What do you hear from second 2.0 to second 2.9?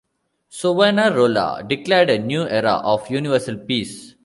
a new era